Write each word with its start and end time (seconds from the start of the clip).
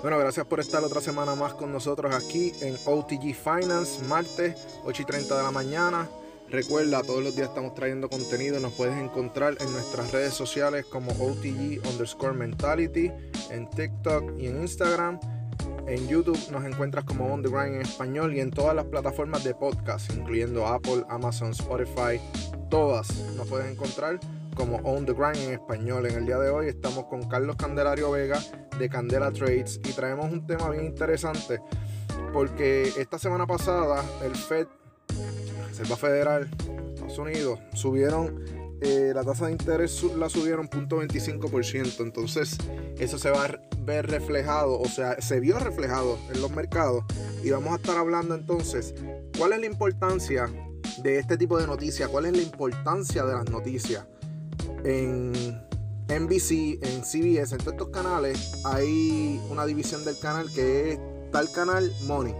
Bueno, 0.00 0.16
gracias 0.18 0.46
por 0.46 0.60
estar 0.60 0.84
otra 0.84 1.00
semana 1.00 1.34
más 1.34 1.54
con 1.54 1.72
nosotros 1.72 2.14
aquí 2.14 2.52
en 2.60 2.76
OTG 2.86 3.34
Finance, 3.34 4.00
martes 4.04 4.78
8 4.84 5.02
y 5.02 5.04
30 5.04 5.36
de 5.36 5.42
la 5.42 5.50
mañana. 5.50 6.08
Recuerda, 6.48 7.02
todos 7.02 7.22
los 7.22 7.34
días 7.34 7.48
estamos 7.48 7.74
trayendo 7.74 8.08
contenido. 8.08 8.60
Nos 8.60 8.74
puedes 8.74 8.96
encontrar 8.96 9.56
en 9.58 9.72
nuestras 9.72 10.12
redes 10.12 10.34
sociales 10.34 10.86
como 10.86 11.10
OTG 11.10 11.84
underscore 11.90 12.32
mentality, 12.32 13.10
en 13.50 13.68
TikTok 13.70 14.38
y 14.38 14.46
en 14.46 14.62
Instagram. 14.62 15.18
En 15.88 16.06
YouTube 16.06 16.38
nos 16.52 16.64
encuentras 16.64 17.04
como 17.04 17.34
On 17.34 17.42
The 17.42 17.48
Grind 17.48 17.74
en 17.74 17.82
español 17.82 18.36
y 18.36 18.40
en 18.40 18.52
todas 18.52 18.76
las 18.76 18.84
plataformas 18.84 19.42
de 19.42 19.52
podcast, 19.54 20.14
incluyendo 20.14 20.64
Apple, 20.68 21.04
Amazon, 21.08 21.50
Spotify, 21.50 22.20
todas 22.70 23.08
nos 23.34 23.48
puedes 23.48 23.68
encontrar 23.70 24.20
como 24.58 24.76
On 24.78 25.06
The 25.06 25.12
Grind 25.12 25.36
en 25.36 25.52
español. 25.52 26.06
En 26.06 26.16
el 26.16 26.26
día 26.26 26.36
de 26.38 26.50
hoy 26.50 26.66
estamos 26.66 27.04
con 27.04 27.28
Carlos 27.28 27.56
Candelario 27.56 28.10
Vega 28.10 28.42
de 28.78 28.88
Candela 28.88 29.30
Trades 29.30 29.80
y 29.84 29.92
traemos 29.92 30.30
un 30.30 30.46
tema 30.46 30.68
bien 30.70 30.84
interesante 30.84 31.60
porque 32.32 32.92
esta 32.98 33.18
semana 33.18 33.46
pasada 33.46 34.04
el 34.24 34.34
Fed, 34.34 34.66
Reserva 35.68 35.96
Federal, 35.96 36.50
Estados 36.92 37.18
Unidos, 37.18 37.60
subieron 37.72 38.44
eh, 38.80 39.12
la 39.14 39.24
tasa 39.24 39.46
de 39.46 39.52
interés 39.52 40.02
la 40.16 40.28
subieron 40.28 40.68
0.25%. 40.68 42.00
Entonces, 42.00 42.58
eso 42.98 43.18
se 43.18 43.30
va 43.30 43.44
a 43.44 43.60
ver 43.80 44.06
reflejado, 44.06 44.78
o 44.78 44.88
sea, 44.88 45.20
se 45.20 45.40
vio 45.40 45.58
reflejado 45.58 46.18
en 46.32 46.40
los 46.40 46.50
mercados. 46.50 47.04
Y 47.44 47.50
vamos 47.50 47.72
a 47.72 47.76
estar 47.76 47.96
hablando 47.96 48.34
entonces, 48.34 48.94
¿cuál 49.38 49.52
es 49.52 49.60
la 49.60 49.66
importancia 49.66 50.48
de 51.02 51.18
este 51.18 51.36
tipo 51.36 51.58
de 51.58 51.66
noticias? 51.66 52.08
¿Cuál 52.08 52.26
es 52.26 52.32
la 52.36 52.42
importancia 52.42 53.24
de 53.24 53.34
las 53.34 53.48
noticias? 53.50 54.04
En 54.84 55.32
NBC, 56.08 56.78
en 56.82 57.04
CBS, 57.04 57.52
en 57.52 57.58
todos 57.58 57.74
estos 57.74 57.88
canales, 57.88 58.62
hay 58.64 59.40
una 59.50 59.66
división 59.66 60.04
del 60.04 60.18
canal 60.18 60.50
que 60.52 60.92
es 60.92 61.00
tal 61.30 61.50
canal 61.52 61.92
Money. 62.06 62.34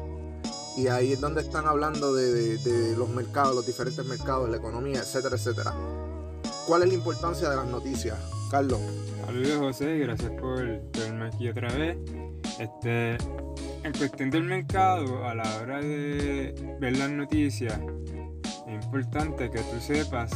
Y 0.77 0.87
ahí 0.87 1.13
es 1.13 1.21
donde 1.21 1.41
están 1.41 1.67
hablando 1.67 2.15
de, 2.15 2.95
los 2.97 3.09
mercados, 3.11 3.55
los 3.55 3.67
diferentes 3.67 4.05
mercados, 4.07 4.49
la 4.49 4.57
economía, 4.57 5.01
etcétera, 5.01 5.37
etcétera. 5.37 5.75
¿Cuál 6.67 6.83
es 6.83 6.89
la 6.89 6.95
importancia 6.95 7.51
de 7.51 7.57
las 7.57 7.67
noticias? 7.67 8.17
Carlos. 8.51 8.81
Saludos 9.27 9.59
José, 9.59 9.99
gracias 9.99 10.31
por 10.41 10.61
tenerme 10.93 11.27
aquí 11.27 11.49
otra 11.49 11.69
vez. 11.75 11.99
Este, 12.59 13.19
en 13.83 13.93
cuestión 13.99 14.31
del 14.31 14.45
mercado, 14.45 15.25
a 15.25 15.35
la 15.35 15.57
hora 15.61 15.81
de 15.81 16.77
ver 16.81 16.97
las 16.97 17.11
noticias, 17.11 17.79
es 18.67 18.85
importante 18.85 19.51
que 19.51 19.59
tú 19.59 19.81
sepas 19.81 20.31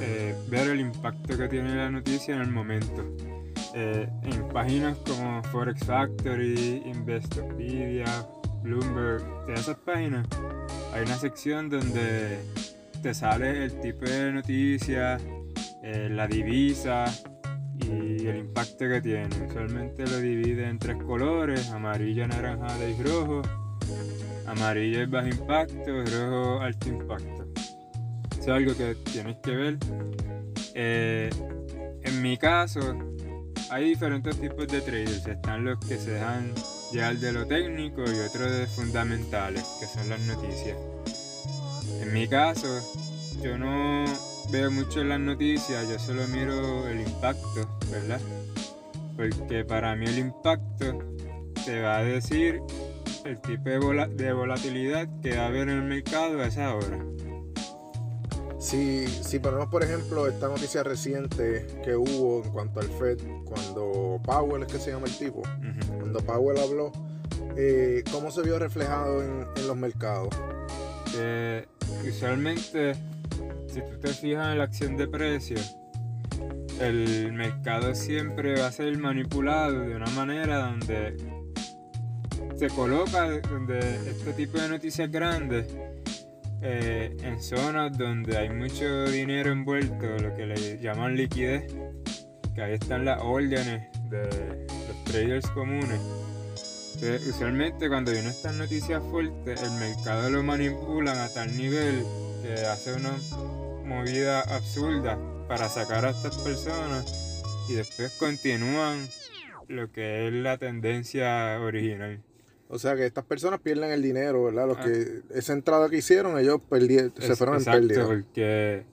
eh, 0.00 0.34
ver 0.48 0.68
el 0.68 0.80
impacto 0.80 1.36
que 1.36 1.48
tiene 1.48 1.74
la 1.74 1.90
noticia 1.90 2.34
en 2.34 2.42
el 2.42 2.50
momento. 2.50 3.04
Eh, 3.74 4.08
en 4.24 4.48
páginas 4.48 4.96
como 4.98 5.42
Forex 5.44 5.84
Factory, 5.84 6.82
Investopedia, 6.86 8.26
Bloomberg, 8.62 9.22
de 9.46 9.54
esas 9.54 9.76
páginas, 9.78 10.26
hay 10.92 11.02
una 11.02 11.16
sección 11.16 11.70
donde 11.70 12.40
te 13.02 13.14
sale 13.14 13.64
el 13.64 13.80
tipo 13.80 14.04
de 14.04 14.32
noticias, 14.32 15.22
eh, 15.82 16.08
la 16.10 16.26
divisa 16.26 17.04
y 17.78 18.26
el 18.26 18.38
impacto 18.38 18.88
que 18.88 19.00
tiene. 19.00 19.28
Usualmente 19.48 20.06
lo 20.06 20.18
divide 20.18 20.68
en 20.68 20.78
tres 20.78 20.96
colores, 21.04 21.70
amarillo, 21.70 22.26
naranjado 22.26 22.88
y 22.88 23.02
rojo. 23.02 23.42
Amarillo 24.46 25.02
es 25.02 25.10
bajo 25.10 25.28
impacto, 25.28 26.04
rojo 26.04 26.60
alto 26.60 26.88
impacto. 26.88 27.49
Es 28.40 28.48
algo 28.48 28.74
que 28.74 28.94
tienes 29.12 29.36
que 29.42 29.50
ver. 29.50 29.76
Eh, 30.74 31.28
en 32.02 32.22
mi 32.22 32.38
caso, 32.38 32.80
hay 33.70 33.90
diferentes 33.90 34.40
tipos 34.40 34.66
de 34.66 34.80
traders. 34.80 35.26
Están 35.26 35.64
los 35.64 35.78
que 35.80 35.98
se 35.98 36.12
dejan 36.12 36.52
llevar 36.90 37.16
de 37.16 37.32
lo 37.32 37.46
técnico 37.46 38.00
y 38.00 38.18
otros 38.18 38.50
de 38.50 38.66
fundamentales, 38.66 39.64
que 39.78 39.86
son 39.86 40.08
las 40.08 40.20
noticias. 40.20 40.76
En 42.00 42.12
mi 42.14 42.26
caso, 42.26 42.80
yo 43.42 43.58
no 43.58 44.06
veo 44.50 44.70
mucho 44.70 45.04
las 45.04 45.20
noticias, 45.20 45.86
yo 45.86 45.98
solo 45.98 46.26
miro 46.28 46.88
el 46.88 47.02
impacto, 47.02 47.68
¿verdad? 47.90 48.20
Porque 49.16 49.66
para 49.66 49.94
mí 49.96 50.06
el 50.06 50.18
impacto 50.18 50.98
te 51.66 51.82
va 51.82 51.98
a 51.98 52.04
decir 52.04 52.62
el 53.26 53.38
tipo 53.42 53.68
de, 53.68 54.32
volatilidad 54.32 55.08
que 55.20 55.36
va 55.36 55.42
a 55.42 55.46
haber 55.48 55.68
en 55.68 55.76
el 55.76 55.82
mercado 55.82 56.40
a 56.40 56.46
esa 56.46 56.74
hora. 56.74 56.98
Si, 58.60 59.06
si 59.08 59.38
ponemos, 59.38 59.68
por 59.68 59.82
ejemplo, 59.82 60.28
esta 60.28 60.48
noticia 60.48 60.82
reciente 60.82 61.66
que 61.82 61.96
hubo 61.96 62.44
en 62.44 62.52
cuanto 62.52 62.80
al 62.80 62.88
Fed, 62.88 63.18
cuando 63.46 64.20
Powell 64.22 64.62
es 64.62 64.72
que 64.72 64.78
se 64.78 64.90
llama 64.90 65.06
el 65.06 65.16
tipo, 65.16 65.42
cuando 65.98 66.20
Powell 66.20 66.58
habló, 66.58 66.92
eh, 67.56 68.04
¿cómo 68.12 68.30
se 68.30 68.42
vio 68.42 68.58
reflejado 68.58 69.22
en, 69.22 69.46
en 69.56 69.66
los 69.66 69.76
mercados? 69.76 70.28
Que 71.10 71.66
usualmente 72.06 72.94
si 73.66 73.80
tú 73.80 73.98
te 73.98 74.08
fijas 74.08 74.52
en 74.52 74.58
la 74.58 74.64
acción 74.64 74.96
de 74.96 75.08
precios, 75.08 75.76
el 76.80 77.32
mercado 77.32 77.94
siempre 77.94 78.60
va 78.60 78.66
a 78.66 78.72
ser 78.72 78.96
manipulado 78.98 79.80
de 79.80 79.96
una 79.96 80.10
manera 80.10 80.66
donde 80.66 81.16
se 82.56 82.68
coloca 82.68 83.40
donde 83.40 83.78
este 83.78 84.32
tipo 84.34 84.58
de 84.58 84.68
noticias 84.68 85.10
grandes 85.10 85.66
eh, 86.62 87.16
en 87.22 87.42
zonas 87.42 87.96
donde 87.96 88.36
hay 88.36 88.50
mucho 88.50 89.06
dinero 89.06 89.50
envuelto, 89.50 90.06
lo 90.18 90.34
que 90.36 90.46
le 90.46 90.78
llaman 90.78 91.16
liquidez, 91.16 91.72
que 92.54 92.62
ahí 92.62 92.74
están 92.74 93.04
las 93.04 93.20
órdenes 93.22 93.88
de 94.10 94.66
los 94.88 95.04
traders 95.04 95.48
comunes. 95.50 96.00
usualmente 97.28 97.88
cuando 97.88 98.12
vienen 98.12 98.30
estas 98.30 98.54
noticias 98.54 99.02
fuertes, 99.10 99.62
el 99.62 99.70
mercado 99.72 100.28
lo 100.30 100.42
manipulan 100.42 101.16
a 101.18 101.28
tal 101.28 101.56
nivel 101.56 102.04
que 102.42 102.52
hace 102.66 102.94
una 102.94 103.16
movida 103.84 104.40
absurda 104.40 105.18
para 105.48 105.68
sacar 105.68 106.04
a 106.04 106.10
estas 106.10 106.36
personas 106.38 107.42
y 107.68 107.74
después 107.74 108.12
continúan 108.18 109.08
lo 109.68 109.90
que 109.92 110.26
es 110.26 110.32
la 110.32 110.58
tendencia 110.58 111.58
original. 111.60 112.22
O 112.72 112.78
sea 112.78 112.94
que 112.94 113.04
estas 113.04 113.24
personas 113.24 113.60
pierden 113.60 113.90
el 113.90 114.00
dinero, 114.00 114.44
¿verdad? 114.44 114.68
Los 114.68 114.78
ah. 114.78 114.84
que 114.84 115.22
esa 115.36 115.52
entrada 115.52 115.90
que 115.90 115.96
hicieron, 115.96 116.38
ellos 116.38 116.60
perdieron, 116.68 117.12
se 117.18 117.34
fueron 117.34 117.56
en 117.56 117.64
pérdida. 117.64 118.06
porque 118.06 118.84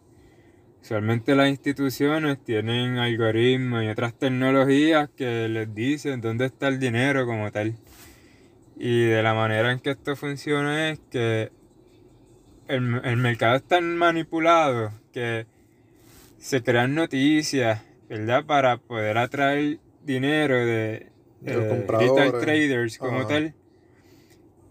usualmente 0.81 1.35
las 1.35 1.49
instituciones 1.49 2.43
tienen 2.43 2.97
algoritmos 2.97 3.83
y 3.83 3.87
otras 3.87 4.15
tecnologías 4.15 5.09
que 5.15 5.47
les 5.47 5.73
dicen 5.75 6.21
dónde 6.21 6.45
está 6.47 6.69
el 6.69 6.79
dinero 6.79 7.27
como 7.27 7.51
tal. 7.51 7.75
Y 8.77 9.05
de 9.05 9.21
la 9.21 9.35
manera 9.35 9.71
en 9.71 9.79
que 9.79 9.91
esto 9.91 10.15
funciona 10.15 10.89
es 10.89 10.99
que 11.11 11.51
el, 12.67 12.99
el, 13.03 13.17
mercado 13.17 13.57
es 13.57 13.63
tan 13.63 13.95
manipulado 13.95 14.91
que 15.13 15.45
se 16.39 16.63
crean 16.63 16.95
noticias, 16.95 17.83
¿verdad? 18.09 18.43
Para 18.43 18.77
poder 18.77 19.19
atraer 19.19 19.77
dinero 20.03 20.55
de, 20.55 21.11
de 21.41 22.31
traders 22.41 22.97
como 22.97 23.27
tal. 23.27 23.53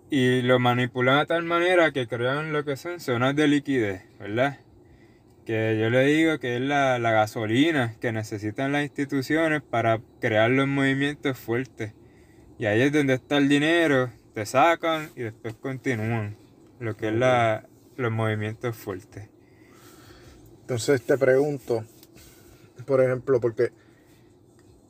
Y 0.08 0.42
lo 0.42 0.58
manipulan 0.58 1.20
de 1.20 1.26
tal 1.26 1.42
manera 1.44 1.90
que 1.90 2.06
crean 2.06 2.52
lo 2.52 2.64
que 2.64 2.76
son 2.76 3.00
zonas 3.00 3.34
de 3.34 3.48
liquidez, 3.48 4.04
¿verdad? 4.20 4.58
Que 5.44 5.78
yo 5.80 5.90
le 5.90 6.04
digo 6.04 6.38
que 6.38 6.56
es 6.56 6.62
la, 6.62 6.98
la 6.98 7.10
gasolina 7.10 7.96
que 8.00 8.12
necesitan 8.12 8.72
las 8.72 8.84
instituciones 8.84 9.62
para 9.62 10.00
crear 10.20 10.50
los 10.50 10.68
movimientos 10.68 11.38
fuertes. 11.38 11.92
Y 12.58 12.66
ahí 12.66 12.82
es 12.82 12.92
donde 12.92 13.14
está 13.14 13.38
el 13.38 13.48
dinero, 13.48 14.10
te 14.32 14.46
sacan 14.46 15.10
y 15.16 15.22
después 15.22 15.54
continúan. 15.54 16.36
Lo 16.78 16.96
que 16.96 17.08
es 17.08 17.14
la, 17.14 17.66
los 17.96 18.12
movimientos 18.12 18.76
fuertes. 18.76 19.28
Entonces 20.60 21.02
te 21.02 21.16
pregunto, 21.16 21.84
por 22.86 23.02
ejemplo, 23.02 23.40
porque 23.40 23.72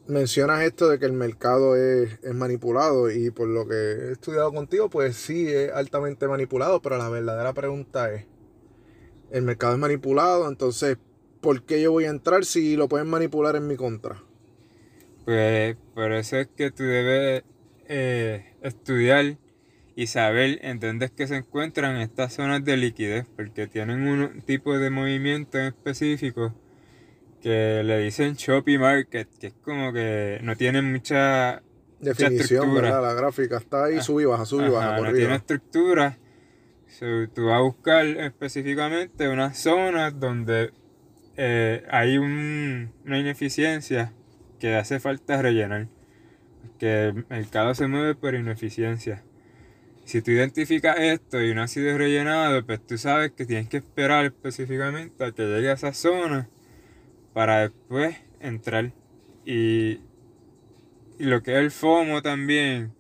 mencionas 0.09 0.63
esto 0.63 0.89
de 0.89 0.99
que 0.99 1.07
el 1.07 1.13
mercado 1.13 1.77
es, 1.77 2.19
manipulado 2.35 3.11
y 3.11 3.31
por 3.31 3.49
lo 3.49 3.67
que 3.67 3.75
he 3.75 4.13
estudiado 4.13 4.53
contigo, 4.53 4.89
pues 4.91 5.17
sí, 5.17 5.49
es 5.49 5.73
altamente 5.73 6.29
manipulado, 6.29 6.81
pero 6.83 6.99
la 6.99 7.09
verdadera 7.09 7.53
pregunta 7.53 8.13
es, 8.13 8.27
el 9.31 9.43
mercado 9.43 9.75
es 9.75 9.79
manipulado, 9.79 10.49
entonces, 10.49 10.99
¿por 11.41 11.65
qué 11.65 11.83
yo 11.83 11.93
voy 11.93 12.05
a 12.05 12.11
entrar 12.11 12.45
si 12.45 12.77
lo 12.77 12.89
pueden 12.89 13.09
manipular 13.09 13.57
en 13.57 13.67
mi 13.67 13.77
contra? 13.77 14.23
Pues 15.25 15.77
por 15.95 16.13
eso 16.13 16.37
es 16.37 16.49
que 16.49 16.71
tú 16.71 16.85
debes 16.85 17.43
eh, 17.89 18.55
estudiar 18.63 19.39
y 19.97 20.07
saber 20.07 20.61
en 20.63 20.79
dónde 20.79 21.07
es 21.07 21.11
que 21.11 21.27
se 21.27 21.37
encuentran 21.37 21.97
estas 21.97 22.35
zonas 22.35 22.65
de 22.65 22.77
liquidez, 22.77 23.27
porque 23.35 23.67
tienen 23.67 24.07
un 24.07 24.43
tipo 24.43 24.79
de 24.79 24.91
movimiento 24.91 25.59
específico 25.59 26.55
que 27.41 27.83
le 27.85 27.99
dicen 27.99 28.37
choppy 28.37 28.79
market, 28.79 29.29
que 29.39 29.49
es 29.49 29.55
como 29.55 29.93
que 29.93 30.41
no 30.43 30.57
tiene 30.57 30.83
mucha 30.83 31.63
definición, 32.01 32.75
¿verdad? 32.75 33.03
La 33.03 33.15
gráfica 33.15 33.59
está 33.59 33.85
ahí, 33.85 33.97
ah, 33.99 34.03
sube 34.03 34.23
y 34.23 34.27
baja, 34.27 34.45
sube 34.45 34.67
y 34.67 34.71
baja. 34.71 35.01
no 35.01 35.13
tiene 35.13 35.35
estructura. 35.35 36.19
tú 37.35 37.47
vas 37.47 37.59
a 37.59 37.61
buscar 37.61 38.07
específicamente 38.07 39.29
unas 39.29 39.59
zonas 39.59 40.19
donde 40.19 40.73
eh, 41.37 41.85
hay 41.91 42.19
una 42.19 43.19
ineficiencia 43.19 44.13
que 44.59 44.75
hace 44.75 45.01
falta 45.01 45.41
rellenar. 45.41 45.89
que 46.79 47.09
el 47.09 47.27
mercado 47.29 47.75
se 47.75 47.87
mueve 47.87 48.15
por 48.15 48.35
ineficiencia. 48.35 49.23
Si 50.05 50.23
tú 50.23 50.31
identificas 50.31 50.97
esto 50.99 51.43
y 51.43 51.53
no 51.53 51.63
ha 51.63 51.69
sido 51.69 51.97
rellenado, 51.99 52.65
pues 52.65 52.87
tú 52.87 52.97
sabes 52.97 53.33
que 53.33 53.45
tienes 53.45 53.69
que 53.69 53.79
esperar 53.79 54.25
específicamente 54.27 55.25
a 55.25 55.33
que 55.33 55.43
llegue 55.47 55.71
a 55.71 55.73
esa 55.73 55.93
zona 55.93 56.49
para 57.37 57.69
después 57.69 58.17
entrar. 58.41 58.95
Y, 59.45 60.01
lo 61.19 61.43
que 61.43 61.53
es 61.53 61.59
el 61.59 61.71
FOMO 61.71 62.23
también, 62.23 62.95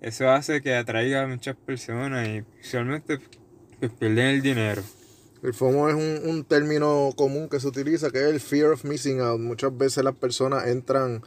eso 0.00 0.28
hace 0.28 0.60
que 0.60 0.74
atraiga 0.74 1.22
a 1.22 1.28
muchas 1.28 1.54
personas 1.54 2.26
y 2.26 2.44
usualmente 2.60 3.20
pues, 3.78 3.92
pierden 3.92 4.26
el 4.26 4.42
dinero. 4.42 4.82
El 5.40 5.54
FOMO 5.54 5.88
es 5.88 5.94
un, 5.94 6.28
un, 6.28 6.42
término 6.42 7.12
común 7.16 7.48
que 7.48 7.60
se 7.60 7.68
utiliza, 7.68 8.10
que 8.10 8.18
es 8.18 8.24
el 8.24 8.40
fear 8.40 8.72
of 8.72 8.84
missing 8.84 9.20
out. 9.20 9.38
Muchas 9.40 9.76
veces 9.78 10.02
las 10.02 10.16
personas 10.16 10.66
entran, 10.66 11.22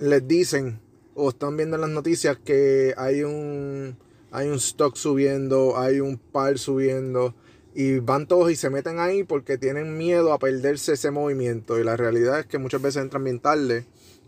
les 0.00 0.26
dicen 0.26 0.80
o 1.14 1.28
están 1.28 1.56
viendo 1.56 1.76
en 1.76 1.82
las 1.82 1.90
noticias 1.90 2.38
que 2.44 2.92
hay 2.96 3.22
un, 3.22 3.96
hay 4.32 4.48
un 4.48 4.56
stock 4.56 4.96
subiendo, 4.96 5.78
hay 5.78 6.00
un 6.00 6.18
par 6.18 6.58
subiendo 6.58 7.36
y 7.80 8.00
van 8.00 8.26
todos 8.26 8.50
y 8.50 8.56
se 8.56 8.70
meten 8.70 8.98
ahí 8.98 9.22
porque 9.22 9.56
tienen 9.56 9.96
miedo 9.96 10.32
a 10.32 10.40
perderse 10.40 10.94
ese 10.94 11.12
movimiento. 11.12 11.78
Y 11.78 11.84
la 11.84 11.96
realidad 11.96 12.40
es 12.40 12.46
que 12.46 12.58
muchas 12.58 12.82
veces 12.82 13.04
entran 13.04 13.22
bien 13.22 13.38
tarde 13.38 13.86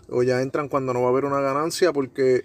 o 0.09 0.23
ya 0.23 0.41
entran 0.41 0.69
cuando 0.69 0.95
no 0.95 1.01
va 1.01 1.09
a 1.09 1.11
haber 1.11 1.25
una 1.25 1.41
ganancia 1.41 1.93
porque 1.93 2.45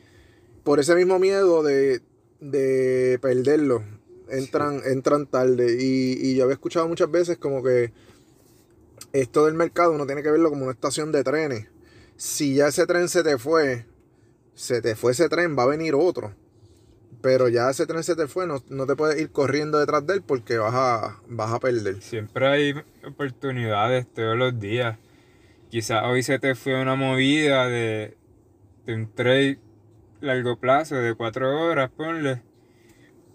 por 0.64 0.80
ese 0.80 0.96
mismo 0.96 1.20
miedo 1.20 1.62
de, 1.62 2.02
de 2.40 3.20
perderlo 3.22 3.84
entran, 4.30 4.82
entran 4.84 5.28
tarde. 5.28 5.78
Y, 5.80 6.18
y 6.28 6.36
yo 6.38 6.46
había 6.46 6.56
escuchado 6.56 6.88
muchas 6.88 7.12
veces 7.12 7.38
como 7.38 7.62
que 7.62 7.94
esto 9.14 9.46
del 9.46 9.54
mercado 9.54 9.92
uno 9.92 10.08
tiene 10.08 10.24
que 10.24 10.32
verlo 10.32 10.50
como 10.50 10.64
una 10.64 10.74
estación 10.74 11.12
de 11.12 11.24
trenes. 11.24 11.68
Si 12.18 12.56
ya 12.56 12.70
ese 12.70 12.88
tren 12.88 13.10
se 13.10 13.22
te 13.22 13.38
fue, 13.38 13.86
se 14.56 14.82
te 14.82 14.96
fue 14.96 15.12
ese 15.12 15.30
tren, 15.30 15.56
va 15.56 15.64
a 15.66 15.68
venir 15.68 15.94
otro. 15.94 16.34
Pero 17.22 17.50
ya 17.50 17.70
ese 17.70 17.86
tren 17.86 18.04
se 18.04 18.16
te 18.16 18.28
fue, 18.28 18.48
no, 18.48 18.60
te 18.60 18.96
puedes 18.96 19.20
ir 19.20 19.32
corriendo 19.32 19.80
detrás 19.80 20.06
de 20.06 20.16
él 20.16 20.22
porque 20.22 20.58
vas 20.58 20.74
a, 20.76 21.20
vas 21.28 21.52
a 21.52 21.60
perder. 21.60 22.02
Siempre 22.02 22.48
hay 22.48 22.74
oportunidades 23.06 24.08
todos 24.14 24.38
los 24.38 24.60
días. 24.60 24.98
Quizás 25.70 26.04
hoy 26.06 26.24
se 26.24 26.40
te 26.40 26.56
fue 26.56 26.82
una 26.82 26.96
movida 26.96 27.68
de, 27.68 28.16
de 28.86 28.96
un 28.96 29.14
trade 29.14 29.60
largo 30.22 30.60
plazo 30.60 30.96
de 30.96 31.16
cuatro 31.16 31.60
horas, 31.62 31.90
ponle 31.96 32.42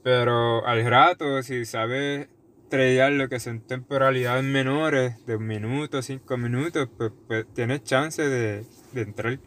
pero 0.02 0.66
al 0.66 0.84
rato, 0.86 1.42
si 1.42 1.64
sabes 1.64 2.28
tradear 2.68 3.12
lo 3.12 3.28
que 3.28 3.40
son 3.40 3.60
temporalidades 3.60 4.44
menores, 4.44 5.24
de 5.26 5.36
un 5.36 5.46
minuto, 5.46 6.02
cinco 6.02 6.36
minutos, 6.36 6.88
pues, 6.96 7.12
pues 7.26 7.46
tienes 7.54 7.82
chance 7.84 8.22
de, 8.22 8.64
entrar. 8.94 9.38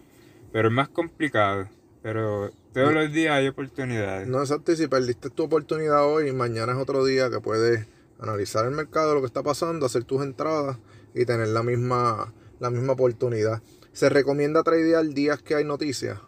Pero 0.51 0.67
es 0.67 0.73
más 0.73 0.89
complicado. 0.89 1.69
Pero 2.03 2.51
todos 2.73 2.93
los 2.93 3.13
días 3.13 3.33
hay 3.33 3.47
oportunidades. 3.47 4.27
No, 4.27 4.41
exacto. 4.41 4.73
Y 4.73 4.75
si 4.75 4.87
perdiste 4.87 5.29
tu 5.29 5.43
oportunidad 5.43 6.05
hoy, 6.05 6.31
mañana 6.33 6.73
es 6.73 6.77
otro 6.77 7.05
día 7.05 7.29
que 7.29 7.39
puedes 7.39 7.87
analizar 8.19 8.65
el 8.65 8.71
mercado, 8.71 9.15
lo 9.15 9.21
que 9.21 9.27
está 9.27 9.41
pasando, 9.41 9.85
hacer 9.85 10.03
tus 10.03 10.21
entradas 10.21 10.77
y 11.15 11.25
tener 11.25 11.47
la 11.47 11.63
misma, 11.63 12.33
la 12.59 12.69
misma 12.69 12.93
oportunidad. 12.93 13.63
¿Se 13.93 14.09
recomienda 14.09 14.63
tradear 14.63 15.05
días 15.05 15.41
que 15.41 15.55
hay 15.55 15.63
noticias? 15.63 16.19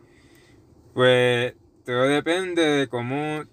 Pues 0.93 1.53
todo 1.83 2.03
depende 2.03 2.61
de 2.61 2.87
cómo 2.87 3.43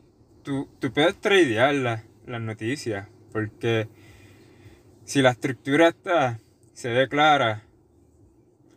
tú, 0.44 0.68
puedes 0.94 1.20
tradear 1.20 1.75
las 1.75 2.40
noticias, 2.40 3.08
porque 3.32 3.88
si 5.04 5.22
la 5.22 5.30
estructura 5.30 5.88
está, 5.88 6.38
se 6.72 6.90
ve 6.90 7.08
clara, 7.08 7.64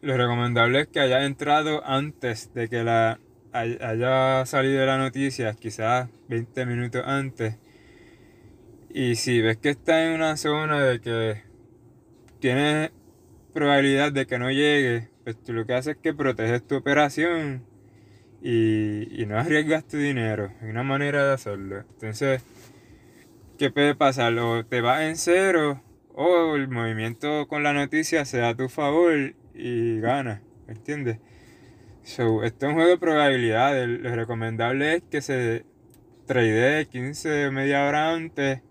lo 0.02 0.18
recomendable 0.18 0.82
es 0.82 0.88
que 0.88 1.00
haya 1.00 1.26
entrado 1.26 1.86
antes 1.86 2.54
de 2.54 2.70
que 2.70 2.84
la 2.84 3.20
haya 3.56 4.46
salido 4.46 4.86
la 4.86 4.98
noticia, 4.98 5.54
quizás 5.54 6.10
20 6.28 6.66
minutos 6.66 7.04
antes. 7.06 7.56
Y 8.90 9.16
si 9.16 9.42
ves 9.42 9.58
que 9.58 9.70
está 9.70 10.06
en 10.06 10.14
una 10.14 10.38
zona 10.38 10.84
de 10.84 11.02
que 11.02 11.42
tienes 12.40 12.92
probabilidad 13.54 14.12
de 14.12 14.26
que 14.26 14.40
no 14.40 14.52
llegue, 14.52 15.10
pues 15.24 15.42
tú 15.42 15.54
lo 15.54 15.66
que 15.66 15.74
haces 15.74 15.96
es 15.96 16.02
que 16.02 16.14
proteges 16.14 16.66
tu 16.66 16.76
operación 16.76 17.66
y, 18.42 19.26
no 19.28 19.38
arriesgas 19.40 19.88
tu 19.88 19.98
dinero. 19.98 20.52
Hay 20.62 20.70
una 20.70 20.84
manera 20.84 21.26
de 21.26 21.34
hacerlo. 21.34 21.80
Entonces, 21.80 22.44
¿qué 23.58 23.72
puede 23.72 23.96
pasar? 23.96 24.38
O 24.38 24.66
te 24.66 24.82
vas 24.82 25.02
en 25.02 25.16
cero 25.16 25.82
o 26.14 26.56
el 26.56 26.68
movimiento 26.68 27.48
con 27.48 27.64
la 27.64 27.74
noticia 27.74 28.24
se 28.26 28.38
da 28.38 28.50
a 28.50 28.56
tu 28.56 28.70
favor 28.70 29.34
y 29.54 30.00
ganas. 30.00 30.42
¿Me 30.68 30.74
entiendes? 30.74 31.20
So, 32.06 32.44
esto 32.44 32.68
es 32.68 32.70
un 32.70 32.76
juego 32.76 32.92
de 32.92 32.98
probabilidades. 33.00 33.90
Lo 33.90 34.16
recomendable 34.16 34.98
es 34.98 35.04
que 35.10 35.22
se 35.22 35.66
trade 36.28 36.86
15 36.86 37.48
o 37.48 37.52
media 37.52 37.88
hora 37.88 38.14
antes 38.14 38.62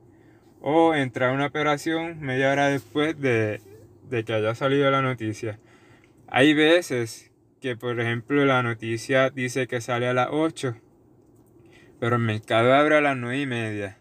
o 0.61 0.95
entrar 0.95 1.31
a 1.31 1.33
una 1.33 1.47
operación 1.47 2.21
media 2.21 2.53
hora 2.53 2.69
después 2.69 3.21
de, 3.21 3.61
de 4.09 4.25
que 4.25 4.35
haya 4.35 4.55
salido 4.55 4.89
la 4.93 5.03
noticia. 5.03 5.59
Hay 6.29 6.55
veces 6.55 7.33
que 7.61 7.77
por 7.77 7.99
ejemplo 7.99 8.45
la 8.45 8.63
noticia 8.63 9.31
dice 9.31 9.67
que 9.67 9.81
sale 9.81 10.07
a 10.07 10.15
las 10.15 10.29
8, 10.31 10.77
pero 11.99 12.15
el 12.15 12.23
mercado 12.23 12.73
abre 12.73 12.99
a 12.99 13.01
las 13.01 13.17
9 13.17 13.41
y 13.41 13.47
media. 13.47 13.99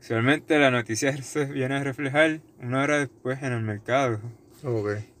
Usualmente 0.00 0.58
la 0.58 0.72
noticia 0.72 1.16
se 1.22 1.44
viene 1.44 1.76
a 1.76 1.84
reflejar 1.84 2.40
una 2.60 2.82
hora 2.82 2.98
después 2.98 3.40
en 3.44 3.52
el 3.52 3.62
mercado. 3.62 4.20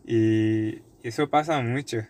Y 0.04 0.82
eso 1.04 1.30
pasa 1.30 1.60
mucho. 1.60 2.08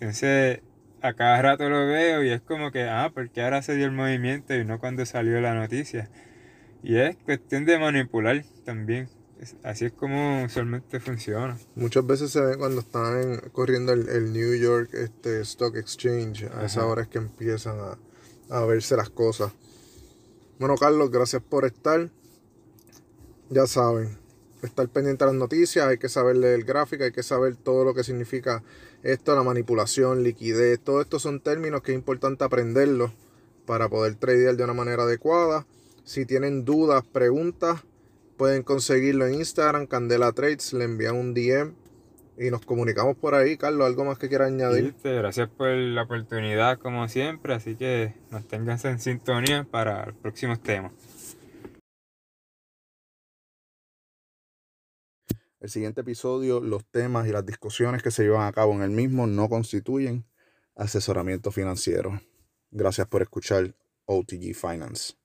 Entonces, 0.00 0.60
a 1.02 1.14
cada 1.14 1.40
rato 1.42 1.68
lo 1.68 1.86
veo 1.86 2.22
y 2.24 2.30
es 2.30 2.40
como 2.40 2.70
que, 2.70 2.84
ah, 2.84 3.10
porque 3.14 3.42
ahora 3.42 3.62
se 3.62 3.74
dio 3.74 3.86
el 3.86 3.92
movimiento 3.92 4.54
y 4.54 4.64
no 4.64 4.78
cuando 4.78 5.04
salió 5.06 5.40
la 5.40 5.54
noticia. 5.54 6.10
Y 6.82 6.96
es 6.96 7.16
cuestión 7.16 7.64
de 7.64 7.78
manipular 7.78 8.44
también 8.64 9.08
así 9.62 9.86
es 9.86 9.92
como 9.92 10.44
usualmente 10.44 11.00
funciona. 11.00 11.58
Muchas 11.74 12.06
veces 12.06 12.30
se 12.30 12.40
ve 12.40 12.56
cuando 12.56 12.80
están 12.80 13.40
corriendo 13.52 13.92
el, 13.92 14.32
New 14.32 14.54
York 14.56 14.90
este, 14.94 15.40
Stock 15.42 15.76
Exchange. 15.76 16.44
A 16.54 16.64
esa 16.64 16.86
hora 16.86 17.02
es 17.02 17.08
que 17.08 17.18
empiezan 17.18 17.78
a, 18.50 18.64
verse 18.64 18.96
las 18.96 19.10
cosas. 19.10 19.52
Bueno, 20.58 20.76
Carlos, 20.76 21.10
gracias 21.10 21.42
por 21.42 21.64
estar. 21.64 22.10
Ya 23.50 23.66
saben, 23.66 24.18
estar 24.62 24.88
pendiente 24.88 25.24
de 25.24 25.30
las 25.30 25.38
noticias, 25.38 25.86
hay 25.86 25.98
que 25.98 26.08
saber 26.08 26.36
leer 26.36 26.64
gráfica, 26.64 27.04
hay 27.04 27.12
que 27.12 27.22
saber 27.22 27.56
todo 27.56 27.84
lo 27.84 27.94
que 27.94 28.04
significa 28.04 28.62
esto, 29.02 29.34
la 29.34 29.42
manipulación, 29.42 30.22
liquidez, 30.22 30.80
todo 30.80 31.00
esto 31.00 31.18
son 31.18 31.40
términos 31.40 31.82
que 31.82 31.92
es 31.92 31.98
importante 31.98 32.44
aprenderlos 32.44 33.12
para 33.66 33.88
poder 33.88 34.14
tradear 34.16 34.56
de 34.56 34.64
una 34.64 34.74
manera 34.74 35.04
adecuada. 35.04 35.66
Si 36.04 36.24
tienen 36.24 36.64
dudas, 36.64 37.04
preguntas, 37.04 37.82
Pueden 38.38 38.62
conseguirlo 38.62 39.26
en 39.26 39.34
Instagram, 39.34 39.88
Candela 39.88 40.30
Trades, 40.30 40.72
le 40.72 40.84
envían 40.84 41.16
un 41.16 41.34
DM 41.34 41.74
y 42.38 42.52
nos 42.52 42.64
comunicamos 42.64 43.16
por 43.16 43.34
ahí. 43.34 43.56
Carlos, 43.56 43.84
¿algo 43.84 44.04
más 44.04 44.16
que 44.16 44.28
quiera 44.28 44.46
añadir? 44.46 44.94
gracias 45.02 45.48
por 45.48 45.66
la 45.70 46.04
oportunidad 46.04 46.78
como 46.78 47.08
siempre, 47.08 47.52
así 47.52 47.74
que 47.74 48.14
nos 48.30 48.46
tengas 48.46 48.84
en 48.84 49.00
sintonía 49.00 49.66
para 49.68 50.12
próximos 50.22 50.60
temas. 50.60 50.92
El 55.60 55.70
siguiente 55.70 56.02
episodio, 56.02 56.60
los 56.60 56.84
temas 56.86 57.26
y 57.26 57.32
las 57.32 57.44
discusiones 57.44 58.00
que 58.02 58.12
se 58.12 58.22
llevan 58.22 58.46
a 58.46 58.52
cabo 58.52 58.74
en 58.74 58.82
el 58.82 58.90
mismo 58.90 59.26
no 59.26 59.48
constituyen 59.48 60.24
asesoramiento 60.76 61.50
financiero. 61.50 62.20
Gracias 62.70 63.08
por 63.08 63.22
escuchar 63.22 63.74
OTG 64.04 64.54
Finance. 64.54 65.17